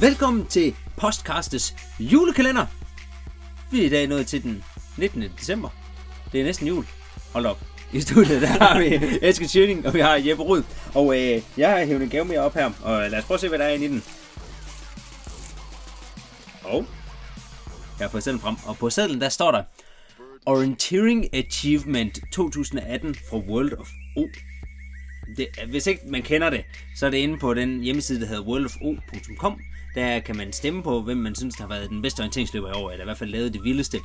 [0.00, 2.66] Velkommen til Postkastes julekalender.
[3.70, 4.64] Vi er i dag nået til den
[4.98, 5.22] 19.
[5.38, 5.68] december.
[6.32, 6.84] Det er næsten jul.
[7.32, 7.60] Hold op.
[7.92, 8.94] I studiet der har vi
[9.28, 10.62] Eske Schøning, og vi har Jeppe Rud.
[10.94, 13.40] Og øh, jeg har hævet en gave med op her, og lad os prøve at
[13.40, 14.02] se, hvad der er inde i den.
[16.64, 16.86] Og
[17.98, 19.62] jeg har fået sedlen frem, og på sedlen der står der
[20.46, 24.22] Orienteering Achievement 2018 fra World of O.
[25.36, 26.64] Det, hvis ikke man kender det,
[26.96, 29.60] så er det inde på den hjemmeside, der hedder worldofo.com.
[29.94, 32.72] Der kan man stemme på, hvem man synes, der har været den bedste orienteringsløber i
[32.72, 33.98] år, eller i hvert fald lavet det vildeste.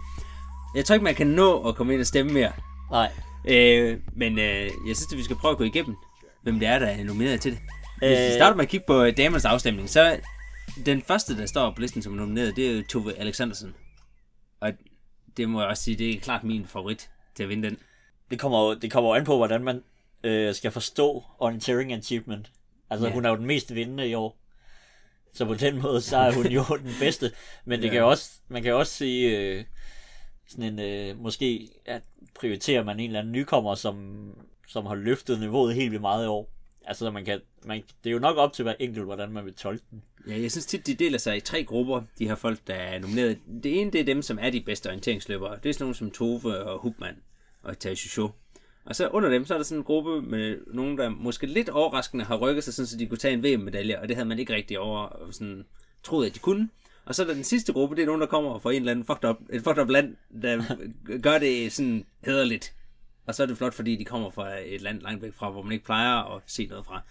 [0.75, 2.51] Jeg tror ikke, man kan nå at komme ind og stemme mere.
[2.91, 3.11] Nej.
[3.49, 5.95] Øh, men øh, jeg synes, at vi skal prøve at gå igennem,
[6.43, 7.59] hvem det er, der er nomineret til det.
[7.97, 8.33] Hvis vi Øh.
[8.33, 10.19] starter med at kigge på øh, damernes afstemning, så
[10.85, 13.73] den første, der står på listen som nomineret, det er Tove Alexandersen.
[14.61, 14.71] Og
[15.37, 17.77] det må jeg også sige, det er klart min favorit til at vinde den.
[18.31, 19.81] Det kommer, jo- det kommer jo an på, hvordan man
[20.23, 22.51] øh, skal forstå Orienteering Achievement.
[22.89, 23.13] Altså, ja.
[23.13, 24.37] hun er jo den mest vindende i år.
[25.33, 27.31] Så på den måde, så er hun jo den bedste.
[27.65, 27.91] Men det Ja.
[27.91, 29.63] kan også, man kan også sige, øh,
[30.47, 32.01] sådan en, øh, måske at
[32.39, 34.25] prioriterer man en eller anden nykommer, som,
[34.67, 36.49] som har løftet niveauet helt vildt meget i år.
[36.85, 39.53] Altså, man kan, man, det er jo nok op til hver enkelt, hvordan man vil
[39.53, 40.03] tolke den.
[40.27, 42.99] Ja, jeg synes tit, de deler sig i tre grupper, de her folk, der er
[42.99, 43.37] nomineret.
[43.63, 45.59] Det ene, det er dem, som er de bedste orienteringsløbere.
[45.63, 47.17] Det er sådan nogle som Tove og Hubmann
[47.63, 48.31] og Tage Chouchot.
[48.85, 51.69] Og så under dem, så er der sådan en gruppe med nogen, der måske lidt
[51.69, 54.39] overraskende har rykket sig, sådan, så de kunne tage en VM-medalje, og det havde man
[54.39, 55.65] ikke rigtig over, sådan,
[56.03, 56.69] troet, at de kunne.
[57.05, 58.91] Og så er der den sidste gruppe, det er nogen, der kommer fra en eller
[58.91, 60.63] anden fucked up, et fucked up land, der
[61.23, 62.73] gør det sådan hederligt.
[63.25, 65.61] Og så er det flot, fordi de kommer fra et land langt væk fra, hvor
[65.61, 67.01] man ikke plejer at se noget fra.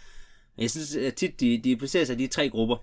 [0.59, 2.77] Jeg synes at tit, de, de placerer sig i de tre grupper.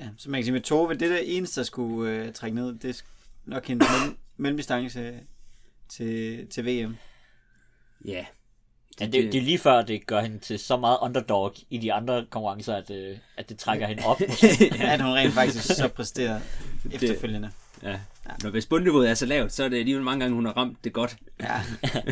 [0.00, 2.78] Ja, så man kan sige med Tove, det der eneste, der skulle øh, trække ned,
[2.78, 3.02] det er
[3.44, 5.20] nok hendes mellem, mellemdistance
[5.88, 6.96] til, til VM.
[8.04, 8.24] Ja.
[9.00, 11.92] Ja, det, det er lige før, det gør hende til så meget underdog i de
[11.92, 14.20] andre konkurrencer, at, øh, at det trækker hende op.
[14.78, 14.92] Ja.
[14.92, 16.40] At hun rent faktisk så præsterer
[16.92, 17.50] efterfølgende.
[17.82, 18.00] Ja.
[18.42, 20.84] Når hvis bundniveauet er så lavt, så er det alligevel mange gange, hun har ramt
[20.84, 21.16] det godt.
[21.40, 21.60] Ja.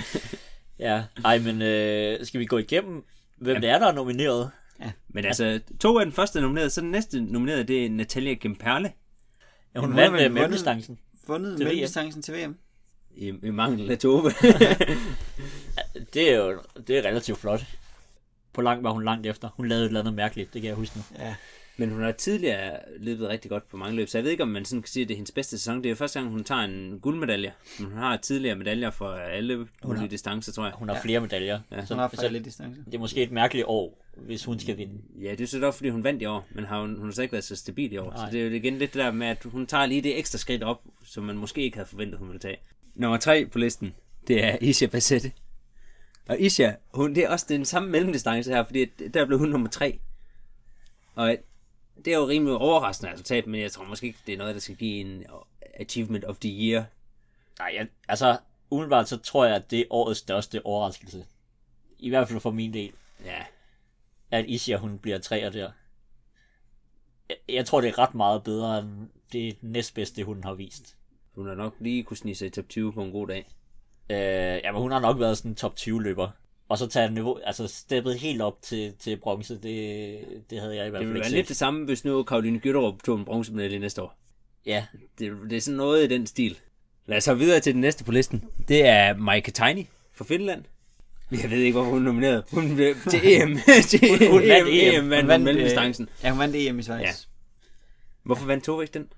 [0.79, 3.05] Ja, ej, men øh, skal vi gå igennem,
[3.39, 4.51] hvem det er, der er nomineret?
[5.09, 8.93] Men altså, to er den første nomineret, så den næste nomineret, det er Natalia Kemperle.
[9.75, 10.99] Ja, hun Hun vandt øh, mellemdistancen.
[11.27, 11.69] Vundet Til VM.
[11.69, 12.57] mellemdistancen til VM.
[13.17, 14.33] I, i mangel af Tove.
[16.15, 17.61] Det er jo det er relativt flot.
[18.53, 19.49] På langt var hun langt efter.
[19.57, 21.03] Hun lavede et eller andet mærkeligt, det kan jeg huske nu.
[21.25, 21.35] Ja.
[21.77, 24.49] Men hun har tidligere løbet rigtig godt på mange løb, så jeg ved ikke, om
[24.49, 25.77] man sådan kan sige, at det er hendes bedste sæson.
[25.77, 27.53] Det er jo første gang, hun tager en guldmedalje.
[27.79, 30.73] Men hun har tidligere medaljer for alle mulige distancer, tror jeg.
[30.77, 31.03] Hun har Ja.
[31.03, 31.61] flere medaljer.
[31.71, 31.87] Ja.
[31.87, 32.81] Så, Hun har så faktisk lidt distance.
[32.87, 34.95] det er måske et mærkeligt år, hvis hun skal vinde.
[35.23, 37.13] Ja, det er så dog, fordi hun vandt i år, men har hun, hun har
[37.13, 38.05] så ikke været så stabil i år.
[38.11, 38.17] Nej.
[38.17, 38.27] Nej.
[38.27, 40.39] Så det er jo igen lidt det der med, at hun tager lige det ekstra
[40.39, 42.57] skridt op, som man måske ikke havde forventet, hun ville tage.
[42.95, 43.95] Nummer tre på listen,
[44.29, 45.33] det er Isha Bassette.
[46.31, 49.69] Og Isha, hun, det er også den samme mellemdistance her, fordi der blev hun nummer
[49.69, 50.01] tre.
[51.15, 51.37] Og
[52.05, 54.61] det er jo rimelig overraskende resultat, men jeg tror måske ikke, det er noget, der
[54.61, 55.25] skal give en
[55.75, 56.85] Achievement of the Year.
[57.59, 58.39] Nej, jeg, altså,
[58.71, 61.27] umiddelbart så tror jeg, at det er årets største overraskelse.
[61.99, 62.93] I hvert fald for min del,
[63.25, 63.45] Ja,
[64.31, 65.71] at Isha, hun bliver træer der.
[67.29, 70.97] Jeg, jeg tror, det er ret meget bedre end det næstbedste, hun har vist.
[71.35, 73.47] hun har nok lige kunne snige sig i top 20 på en god dag.
[74.11, 74.17] Øh,
[74.65, 76.29] ja, men hun har nok været sådan en top 20 løber.
[76.69, 80.19] Og så tage niveau, altså steppet helt op til, til bronze, det,
[80.51, 81.37] det havde jeg i hvert Det fald ville ikke være set.
[81.37, 84.19] lidt det samme, hvis nu Karoline Gytterup tog en bronzemedalje næste år.
[84.67, 84.85] Ja,
[85.19, 86.59] Det, det er sådan noget i den stil.
[87.07, 88.45] Lad os så videre til den næste på listen.
[88.69, 90.65] Det er Maike Tiny fra Finland.
[91.43, 92.45] Jeg ved ikke, hvorfor hun er nomineret.
[92.51, 93.59] Hun blev til EM.
[93.89, 94.95] til Hun- hun vandt EM.
[94.95, 96.09] EM Hun vandt vandt, mellemdistancen.
[96.23, 97.03] Ja, hun vandt EM i Schweiz.
[97.03, 97.11] Ja.
[98.23, 99.09] Hvorfor vandt Tove ikke den?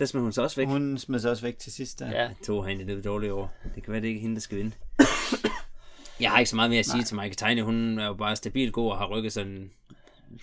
[0.00, 0.68] Der smed hun så også væk.
[0.68, 1.98] Hun smed sig også væk til sidst.
[1.98, 2.22] Der.
[2.22, 2.30] ja.
[2.46, 3.48] Tove har egentlig lidt dårligt over.
[3.74, 4.72] Det kan være, det ikke er hende, der skal vinde.
[6.20, 7.04] Jeg har ikke så meget mere at sige Nej.
[7.04, 7.62] til Maike Tiny.
[7.62, 9.70] Hun er jo bare stabil god og har rykket sådan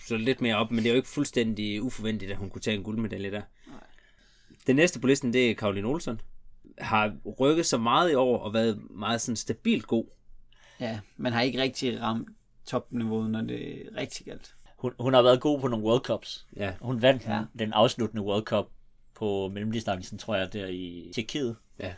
[0.08, 2.76] så lidt mere op, men det er jo ikke fuldstændig uforventeligt, at hun kunne tage
[2.76, 3.42] en guldmedalje der.
[4.66, 6.20] Den næste på listen, det er Karoline Olsen.
[6.78, 10.04] Har rykket så meget i år og været meget sådan stabilt god.
[10.80, 10.98] ja.
[11.16, 12.28] Man har ikke rigtig ramt
[12.66, 14.54] topniveauet, når det er rigtig galt.
[14.78, 16.46] Hun, hun har været god på nogle World Cups.
[16.56, 17.42] Ja, Hun vandt ja.
[17.58, 18.66] den afsluttende World Cup
[19.18, 21.56] på mellemdistancen, tror jeg, der i Tjekkiet.
[21.80, 21.94] ja.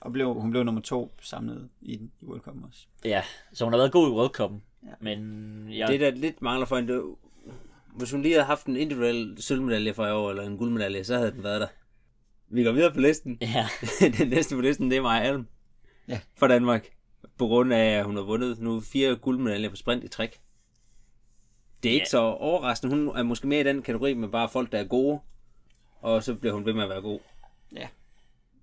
[0.00, 2.86] Og blev, hun blev nummer to samlet i, den- i World Cup også.
[3.04, 3.22] Ja,
[3.52, 4.50] så hun har været god i World Cup.
[4.86, 4.88] Ja.
[5.00, 7.02] Men ja, Det der lidt mangler for hende, det
[7.96, 11.16] hvis hun lige havde haft en individuel sølvmedalje for i år, eller en guldmedalje, så
[11.18, 11.66] havde den været der.
[12.48, 13.38] Vi går videre på listen.
[13.40, 13.68] ja,
[14.18, 15.46] den næste på listen, det er Maja Alm.
[16.08, 16.20] Ja.
[16.36, 16.88] For Danmark.
[17.38, 20.40] På grund af, at hun har vundet nu fire guldmedaljer på sprint i træk.
[21.82, 22.10] Det er ikke Ja.
[22.10, 22.96] så overraskende.
[22.96, 25.20] Hun er måske mere i den kategori med bare folk, der er gode.
[26.00, 27.20] Og så bliver hun ved med at være god.
[27.76, 27.88] Ja.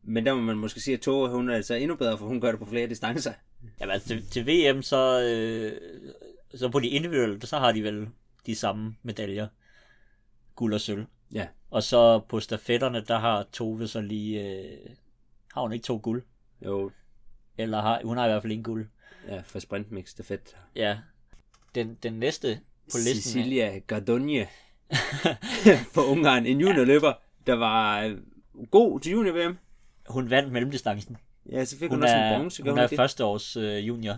[0.03, 2.41] Men der må man måske sige, at Tove, hun er altså endnu bedre, for hun
[2.41, 3.33] gør det på flere distancer.
[3.79, 5.81] Jamen, altså, til, til VM, så, øh,
[6.55, 8.07] så på de individuelle, så har de vel
[8.45, 9.47] de samme medaljer.
[10.55, 11.05] guld og sølv.
[11.33, 11.47] Ja.
[11.71, 14.41] Og så på stafetterne, der har Tove så lige...
[14.57, 14.77] Øh,
[15.53, 16.23] har hun ikke to guld?
[16.65, 16.91] Jo,
[17.57, 18.87] Eller har, hun har i hvert fald en guld.
[19.27, 20.57] ja, for sprintmix stafet.
[20.75, 20.97] Ja.
[21.75, 22.59] Den, den næste
[22.91, 23.15] på listen...
[23.15, 24.47] Cecilia Gardonje
[25.93, 26.45] for Ungarn.
[26.45, 27.13] En juniorløber,
[27.47, 28.17] der var øh,
[28.71, 29.57] god til junior-VM.
[30.09, 31.17] Hun vandt mellemdistancen.
[31.51, 32.63] Ja, så fik hun, Hun også en er, bronze.
[32.63, 32.95] hun gjorde er ikke?
[32.95, 34.17] første års øh, junior.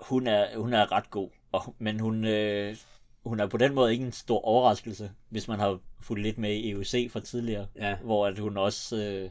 [0.00, 1.30] Hun er, hun er ret god.
[1.52, 2.76] Og, men hun, øh,
[3.24, 6.52] hun er på den måde ikke en stor overraskelse, hvis man har fulgt lidt med
[6.52, 7.66] i EUC fra tidligere.
[7.76, 7.96] Ja.
[7.96, 9.30] Hvor at hun også øh,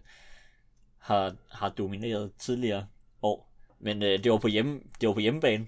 [0.98, 2.86] har, har domineret tidligere
[3.22, 3.52] år.
[3.80, 5.68] Men øh, det, var på hjemme, det var på hjemmebane.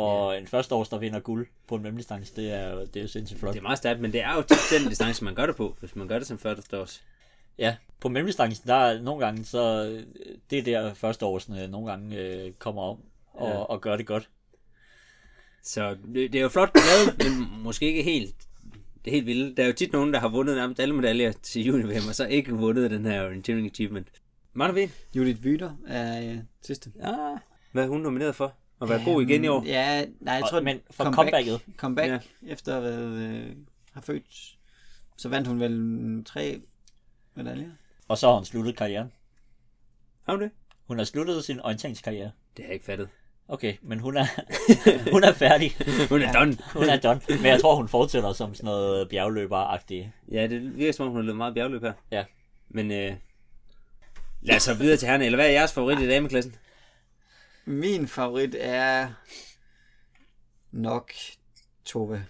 [0.00, 3.00] Og en første års, der vinder guld på en mellemdistance, det er, jo- det er
[3.00, 3.52] jo sindssygt flot.
[3.52, 5.76] Det er meget stærkt, men det er jo tit den distance, man gør det på,
[5.80, 7.04] hvis man gør det som første års.
[7.58, 10.02] Ja, på mellemdistancen, der er nogle gange, så øh,
[10.50, 12.98] det er der første årsene nogle gange øh, kommer om
[13.32, 13.56] og, Ja.
[13.56, 14.28] og gør det godt.
[15.62, 18.34] Så det, det er jo flot lavet, men måske ikke helt
[19.04, 19.56] det er helt vildt.
[19.56, 22.26] Der er jo tit nogen, der har vundet nærmest alle medaljer til junior og så
[22.26, 24.08] ikke vundet den her orienteering achievement.
[24.52, 26.92] Marvin, Judith Wyder er øh, sidste.
[27.02, 27.36] ja,
[27.72, 28.54] hvad er hun nomineret for?
[28.82, 29.62] At være god igen i år?
[29.66, 31.16] Ja, nej, jeg Og- tror, men for comeback,
[31.46, 31.60] comebacket.
[31.76, 32.18] Comeback, Ja.
[32.52, 33.46] efter at øh,
[33.92, 34.56] har født.
[35.16, 36.60] Så vandt hun vel tre
[37.34, 37.70] medaljer.
[38.08, 39.12] Og så har hun sluttet karrieren.
[40.26, 40.50] Har hun det?
[40.86, 42.30] Hun har sluttet sin orienteringskarriere.
[42.56, 43.08] Det har jeg ikke fattet.
[43.48, 44.26] Okay, men hun er,
[45.12, 45.72] hun er færdig.
[46.10, 46.56] Hun er done.
[46.72, 47.20] Hun er done.
[47.28, 50.12] Men jeg tror, hun fortsætter som sådan noget bjergløber-agtig.
[50.32, 51.92] Ja, det virker som om, hun har løbet meget bjergløb her.
[52.10, 52.24] Ja.
[52.68, 53.12] Men øh,
[54.42, 55.24] lad os så videre til herrene.
[55.26, 56.54] Eller hvad er jeres favorit i dameklassen?
[57.70, 59.08] Min favorit er
[60.70, 61.12] nok
[61.84, 62.26] Tove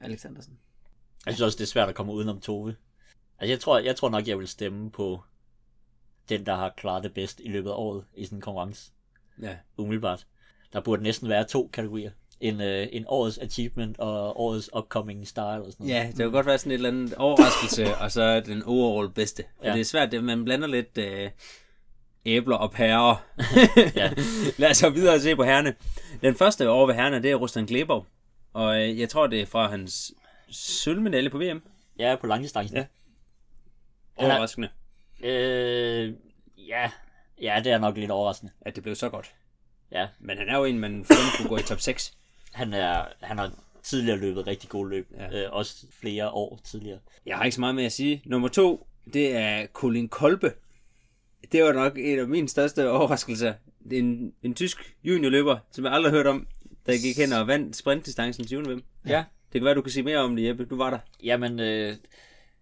[0.00, 0.58] Alexandersen.
[1.26, 2.76] Jeg synes også, det er svært at komme udenom Tove.
[3.38, 5.20] Altså, jeg tror, jeg tror nok, jeg vil stemme på
[6.28, 8.92] den, der har klaret det bedst i løbet af året i sådan en konkurrence.
[9.42, 9.56] Ja.
[9.76, 10.26] Umiddelbart.
[10.72, 12.10] Der burde næsten være to kategorier.
[12.40, 16.00] En, øh, en årets achievement og årets upcoming star eller sådan noget.
[16.00, 19.44] Ja, det kan godt være sådan et eller andet overraskelse, og så den overall bedste.
[19.56, 19.68] For ja.
[19.68, 19.74] Ja.
[19.74, 21.30] det er svært, det, man blander lidt øh,
[22.26, 23.24] æbler og pærer.
[23.96, 24.10] Ja.
[24.58, 25.74] Lad os så videre og se på herrene.
[26.22, 28.06] Den første over ved herrene, det er Rustan Glebov.
[28.52, 30.12] Og øh, jeg tror, det er fra hans
[30.50, 31.62] sølvmedalje på VM.
[31.98, 32.76] Ja, på langdistancen.
[32.76, 32.84] Ja.
[34.18, 34.68] Han er- Overraskende,
[35.24, 36.12] Øh,
[36.68, 36.90] ja.
[37.40, 38.52] ja, det er nok lidt overraskende.
[38.60, 39.30] at det blev så godt.
[39.92, 41.04] Ja, Men han er jo en, man
[41.36, 42.14] kunne gå i top 6.
[42.52, 43.52] han, er, han har
[43.82, 45.08] tidligere løbet rigtig gode løb.
[45.16, 45.44] Ja.
[45.44, 46.98] Øh, også flere år tidligere.
[47.26, 48.22] Jeg har ikke så meget mere at sige.
[48.24, 50.52] Nummer to, det er Colin Kolbe.
[51.52, 53.48] Det var nok en af mine største overraskelser.
[53.48, 53.54] Er
[53.90, 56.46] en, en tysk juniorløber, som jeg aldrig har hørt om,
[56.86, 59.24] der gik hen og vandt sprintdistancen til junior Ja.
[59.52, 60.64] Det kan være, du kan sige mere om det, Jeppe.
[60.64, 60.98] Du var der.
[61.22, 61.96] Jamen, øh,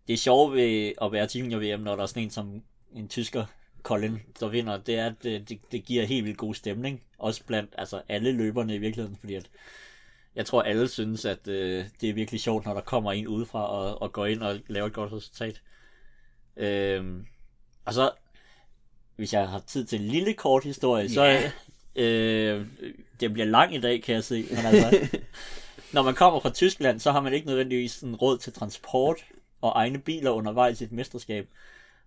[0.06, 2.62] det er sjovt ved at være til junior-VM, når der er sådan en som
[2.94, 3.44] en tysker,
[3.82, 7.02] Colin, der vinder, det er, at det, det, det giver helt vildt god stemning.
[7.18, 9.50] Også blandt altså, alle løberne i virkeligheden, fordi at
[10.36, 13.68] jeg tror, alle synes, at øh, det er virkelig sjovt, når der kommer en udefra
[13.70, 15.62] og, og går ind og laver et godt resultat.
[16.56, 17.26] Øhm,
[17.84, 18.10] og så,
[19.18, 21.50] hvis jeg har tid til en lille kort historie, så Ja.
[22.02, 22.66] øh,
[23.20, 24.46] det bliver lang i dag, kan jeg se.
[24.50, 25.18] Men altså,
[25.94, 29.16] når man kommer fra Tyskland, så har man ikke nødvendigvis sådan råd til transport
[29.60, 31.48] og egne biler undervejs i et mesterskab.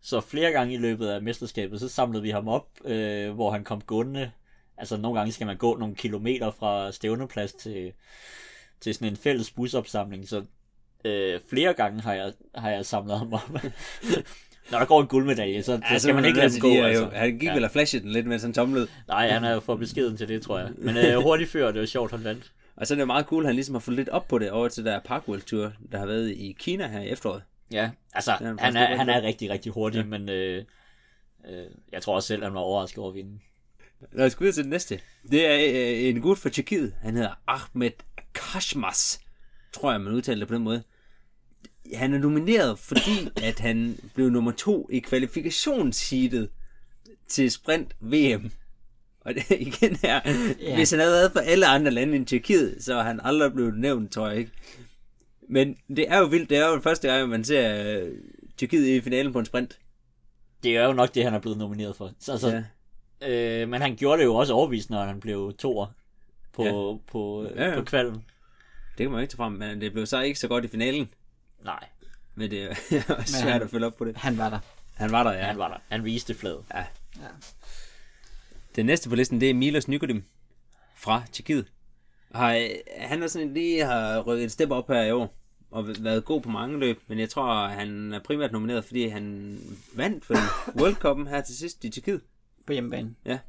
[0.02, 3.64] Så flere gange i løbet af mesterskabet, så samlede vi ham op, øh, hvor han
[3.64, 4.32] kom gående.
[4.78, 7.94] Altså nogle gange skal man gå nogle kilometer fra stævneplads til,
[8.82, 10.30] til sådan en fælles busopsamling.
[10.30, 10.44] Så
[11.06, 13.50] øh, flere gange har jeg, har jeg samlet ham op.
[14.72, 16.68] Når der går en guldmedalje, så, så skal man ikke lade dem gå.
[16.84, 17.10] Altså.
[17.14, 17.54] Han gik Ja.
[17.54, 18.88] vel og flashede den lidt, mens han tomlede.
[19.08, 20.70] Nej, han er jo for beskeden til det, tror jeg.
[20.78, 22.52] Men øh, hurtigt før, det var sjovt, han vandt.
[22.76, 24.40] Og så er det jo meget cool, at han ligesom har fået lidt op på
[24.40, 27.42] det over til der Parkwell Tour, der har været i Kina her i efteråret.
[27.72, 30.06] Ja, altså, Ja, han, faktisk er, han er rigtig, rigtig hurtig, ja.
[30.06, 30.64] men øh,
[31.50, 33.40] øh, jeg tror også selv, han var overrasket over at vinde.
[34.14, 35.00] Lad os gå videre til det næste.
[35.32, 36.94] Det er øh, en gut fra Tjekkiet.
[37.02, 37.92] Han hedder Ahmed
[38.34, 39.20] Kashmas.
[39.74, 40.84] Tror jeg, man udtaler det på den måde.
[41.96, 46.50] Han er nomineret, fordi at han blev nummer to i kvalifikationsheatet
[47.28, 48.52] til sprint VM.
[49.26, 50.22] Og det igen her,
[50.62, 50.76] ja.
[50.76, 53.78] hvis han havde været for alle andre lande end Tjekkiet, så er han aldrig blevet
[53.78, 54.52] nævnt, tror jeg ikke.
[55.50, 58.10] Men det er jo vildt, det er jo den første gang, man ser øh,
[58.58, 59.80] Tjekkiet i finalen på en sprint.
[60.64, 62.12] Det er jo nok det, han er blevet nomineret for.
[62.20, 62.64] Så, så,
[63.22, 63.62] Ja.
[63.62, 65.86] øh, men han gjorde det jo også overvist, når han blev toer
[66.54, 66.98] på, Ja.
[67.12, 67.76] på, Ja, ja, ja.
[67.76, 68.14] på kvalden.
[68.98, 70.68] Det kan man jo ikke tage frem, men det blev så ikke så godt i
[70.68, 71.10] finalen.
[71.64, 71.88] Nej,
[72.36, 72.74] Men det er
[73.26, 74.18] svært han- at følge op på det.
[74.18, 74.60] Han var der.
[74.96, 75.38] Han var der, ja.
[75.40, 75.46] ja.
[75.46, 75.78] han var der.
[75.90, 76.64] Han viste fladet.
[76.74, 76.86] ja.
[77.20, 77.28] Ja.
[78.76, 80.24] Den næste på listen, det er Milos Nikodim
[80.96, 81.72] fra Tjekkiet.
[82.36, 85.38] Har, øh, han er sådan lige har rykket et step op her i år,
[85.72, 89.58] og været god på mange løb, men jeg tror, han er primært nomineret, fordi han
[89.94, 90.38] vandt vel
[90.82, 92.22] World Cup'en her til sidst i Tjekkiet.
[92.68, 93.16] På hjemmebane.
[93.26, 93.40] Ja.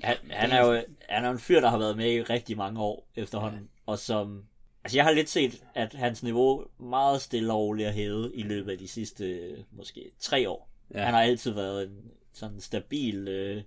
[0.00, 0.72] Han, han, er jo,
[1.08, 3.98] han er jo en fyr, der har været med i rigtig mange år efterhånden, og
[3.98, 4.44] som
[4.86, 8.42] Altså, jeg har lidt set, at hans niveau meget stille og roligt er hævet i
[8.42, 10.70] løbet af de sidste, øh, måske tre år.
[10.94, 11.04] Ja.
[11.04, 13.62] Han har altid været en sådan stabil øh,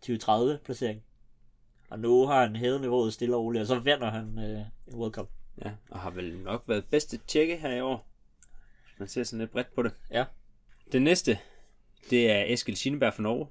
[0.00, 1.02] 2030 placering.
[1.90, 4.94] Og nu har han hævet niveauet stille og roligt, og så vinder han øh, en
[4.94, 5.28] World Cup.
[5.64, 8.08] Ja, og har vel nok været bedste tjekke her i år.
[8.98, 9.92] Man ser sådan lidt bredt på det.
[10.10, 10.24] Ja.
[10.92, 11.38] Den næste,
[12.10, 13.46] det er Eskil Schineberg fra Norge.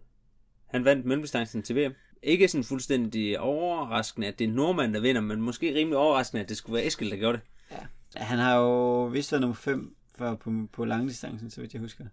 [0.66, 1.94] Han vandt mellemdistancen til VM.
[2.24, 6.44] Ikke sådan fuldstændig overraskende, at det er en nordmand, der vinder, men måske rimelig overraskende,
[6.44, 7.46] at det skulle være Eskil, der gjorde det.
[8.16, 11.82] Ja, han har jo vist været nummer 5 før på, på langdistancen, så vidt jeg
[11.82, 12.06] husker.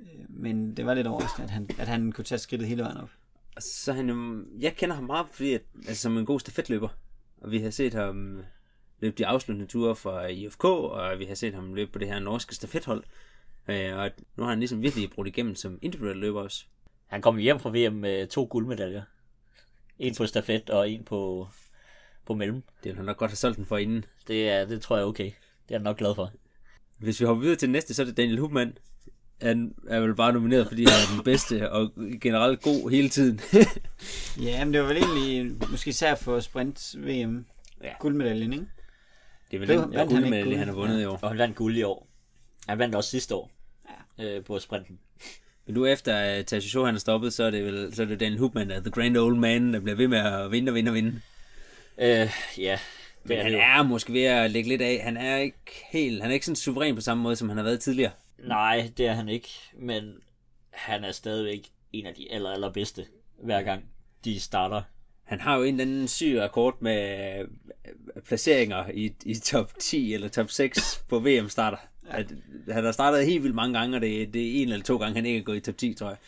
[0.00, 2.96] Øh, Men det var lidt overraskende, at han, at han kunne tage skridtet hele vejen
[2.96, 3.10] op.
[3.56, 6.88] Og så han jo, jeg kender ham meget, fordi at, altså, som en god stafetløber.
[7.40, 8.42] Og vi har set ham
[9.00, 12.18] løbe de afsluttende ture for IFK, og vi har set ham løbe på det her
[12.18, 13.04] norske stafethold.
[13.68, 16.64] Øh, og nu har han ligesom virkelig brugt igennem som individuel løber også.
[17.06, 19.02] Han kom hjem fra VM med to guldmedaljer.
[19.98, 21.48] En på stafet og en på,
[22.26, 22.62] på mellem.
[22.84, 24.04] Det han nok godt have solgt den for inden.
[24.28, 25.24] Det, er, det tror jeg er okay.
[25.24, 26.32] Det er jeg nok glad for.
[26.98, 28.78] Hvis vi hopper videre til næste, så er det Daniel Hubmann.
[29.42, 33.40] Han er vel bare nomineret, fordi han er den bedste og generelt god hele tiden.
[34.42, 37.46] Ja, men det var vel egentlig måske især for sprint VM
[37.84, 37.92] Ja.
[38.00, 38.66] guldmedaljen, ikke?
[39.50, 40.56] Det er vel den han ikke guldmedalje, guld.
[40.56, 41.18] han har vundet i år.
[41.22, 42.08] Og han vandt guld i år.
[42.68, 43.50] Han vandt også sidste år.
[44.18, 44.24] Ja.
[44.36, 44.98] Øh, på sprinten.
[45.68, 48.20] Men nu efter at Tasha han er stoppet, så er det vel så er det
[48.20, 50.94] Daniel er the grand old man, der bliver ved med at vinde og vinde og
[50.94, 51.20] vinde.
[51.98, 52.78] Øh, ja.
[53.24, 55.00] Men han er måske ved at lægge lidt af.
[55.02, 57.64] Han er ikke helt, han er ikke sådan suveræn på samme måde, som han har
[57.64, 58.10] været tidligere.
[58.38, 59.48] Nej, det er han ikke.
[59.74, 60.12] Men
[60.70, 63.06] han er stadigvæk en af de aller, allerbedste
[63.42, 63.84] hver gang
[64.24, 64.82] de starter.
[65.24, 70.14] Han har jo en eller anden syg rekord med øh, placeringer i, i top 10
[70.14, 71.78] eller top 6 på VM-starter.
[72.10, 72.34] At,
[72.70, 75.14] han har startet helt vildt mange gange, og det, det er en eller to gange,
[75.14, 76.18] han ikke er gået i top 10, tror jeg.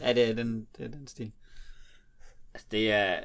[0.00, 1.32] Ja, det er den, det er den stil.
[2.54, 3.20] Altså, det er...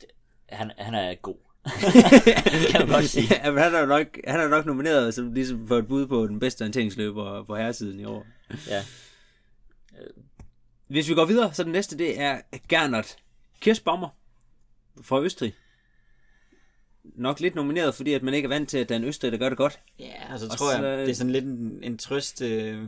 [0.00, 0.08] Det,
[0.48, 1.36] han, han er god.
[2.70, 3.34] kan man godt sige.
[3.44, 6.06] ja, men han er jo nok, han er nok nomineret som, ligesom for et bud
[6.06, 8.26] på den bedste orienteringsløber på herresiden i år.
[8.68, 8.84] Ja.
[10.86, 13.16] Hvis vi går videre, så den næste, det er Gernot
[13.60, 14.08] Kirschbaumer
[15.02, 15.54] fra Østrig.
[17.14, 19.32] Nok lidt nomineret, fordi at man ikke er vant til, at der er en Østrig,
[19.32, 19.80] der gør det godt.
[19.98, 22.82] Ja, og så Og tror så- jeg, det er sådan lidt en, en trøst øh,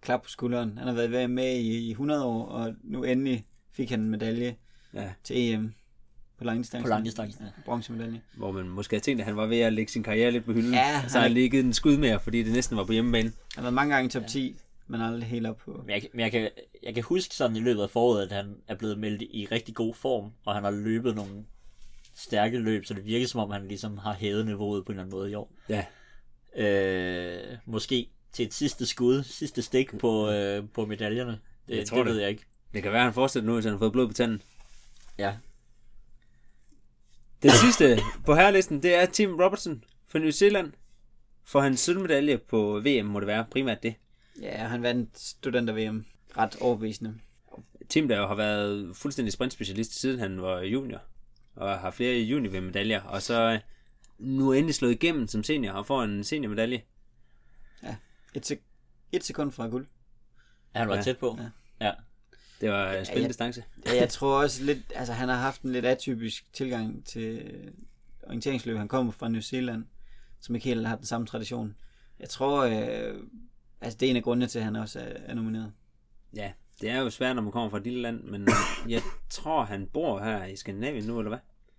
[0.00, 0.78] klap på skulderen.
[0.78, 4.56] Han har været med i, i 100 år, og nu endelig fik han en medalje
[4.94, 5.72] Ja, til EM
[6.38, 6.82] på langdistance.
[6.82, 7.50] På langdistancen, ja.
[7.64, 8.20] Bronzemedalje.
[8.36, 10.52] hvor man måske havde tænkt, at han var ved at lægge sin karriere lidt på
[10.52, 10.72] hylden.
[10.74, 13.28] Ja, så han har givet en skud mere, fordi det næsten var på hjemmebane.
[13.28, 15.82] Han har været mange gange i top 10, men aldrig helt op på...
[15.86, 16.50] Men jeg, kan- men jeg, kan,
[16.82, 19.74] jeg kan huske sådan i løbet af foråret, at han er blevet meldt i rigtig
[19.74, 21.44] god form, og han har løbet nogle
[22.18, 25.02] stærke løb, så det virker som om, han ligesom har hævet niveauet på en eller
[25.04, 25.52] anden måde i år.
[25.68, 25.84] Ja,
[26.56, 31.38] Øh, måske til et sidste skud, sidste stik på, øh, på medaljerne.
[31.68, 32.14] Det, Jeg tror det det.
[32.14, 32.44] ved jeg ikke.
[32.74, 34.42] det kan være, at han fortsætter nu, hvis han har fået blod på tanden.
[35.18, 35.36] Ja.
[37.42, 40.72] Den sidste på herrelisten, det er Tim Robertson fra New Zealand.
[41.44, 43.94] For hans sølvmedalje på VM må det være primært det.
[44.42, 46.04] Ja, han vandt studenter-VM.
[46.36, 47.14] Ret overbevisende.
[47.88, 51.00] Tim, der jo har været fuldstændig sprintspecialist siden han var junior,
[51.58, 53.58] og har flere junior medaljer og så øh,
[54.18, 56.82] nu er endelig slået igennem som senior og får en seniormedalje.
[58.34, 59.86] Et, sek- et sekund fra guld.
[60.74, 60.98] Han var Ja.
[60.98, 61.02] ja.
[61.04, 61.38] tæt på.
[61.80, 61.86] Ja.
[61.86, 61.92] ja.
[62.60, 63.28] Det var en spændende ja.
[63.28, 63.64] distance.
[63.86, 67.52] Ja, jeg tror også lidt, altså han har haft en lidt atypisk tilgang til
[68.22, 68.76] orienteringsløb.
[68.76, 69.84] Han kommer fra New Zealand,
[70.40, 71.76] som ikke helt har den samme tradition.
[72.20, 73.20] Jeg tror, øh,
[73.80, 75.72] altså det er en af grundene til, at han også er, er nomineret.
[76.34, 78.48] Ja, det er jo svært, når man kommer fra et lille land, men
[78.88, 81.28] jeg tror, han bor her i Skandinavien nu, eller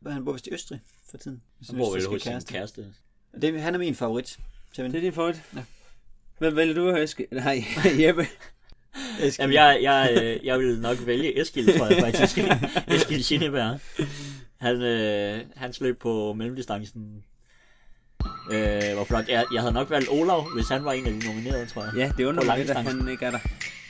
[0.02, 0.12] hvad?
[0.12, 0.80] Han bor vist i Østrig
[1.10, 1.42] for tiden.
[1.68, 2.94] Han bor vel hos sin kæreste.
[3.42, 4.40] Det, han er min favorit.
[4.78, 5.42] at Det er din favorit.
[5.56, 5.64] Ja.
[6.38, 7.28] Hvem vælger du, Eske?
[7.32, 7.64] Nej,
[8.04, 8.28] Jeppe.
[9.20, 9.34] Eskild.
[9.40, 12.38] Jamen, jeg, jeg, øh, jeg vil nok vælge Eskild, tror jeg faktisk.
[12.96, 13.80] Eskild Schineberg.
[14.58, 17.24] Han, øh, han løb på mellemdistancen.
[18.52, 19.28] Øh, hvor flot.
[19.28, 21.94] Jeg, jeg havde nok valgt Olav, hvis han var en af de nominerede, tror jeg.
[21.96, 23.40] Ja, det undrer mig lidt, at han ikke er der.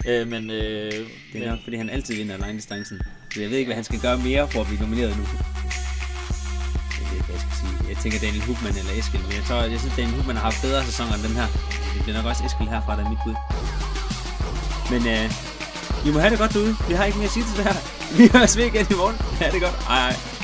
[0.08, 3.02] Øh, men, øh, Det men, er nok, fordi han altid vinder langdistancen.
[3.34, 5.24] Så jeg ved ikke, hvad han skal gøre mere for at blive nomineret nu.
[7.00, 7.90] Jeg ved ikke, hvad jeg skal sige.
[7.90, 10.62] Jeg tænker Daniel Hubmann eller Eskild, men jeg tror, jeg synes, Daniel Hubmann har haft
[10.62, 11.48] bedre sæsoner end den her.
[11.94, 13.36] Det bliver nok også Eskild herfra, der er mit bud.
[14.94, 15.26] Men øh,
[16.08, 16.74] I må have det godt derude.
[16.90, 17.78] Vi har ikke mere at sige til det her.
[18.20, 19.18] Vi høres ved igen i morgen.
[19.40, 19.78] Ha' det godt.
[19.92, 20.39] Hej hej.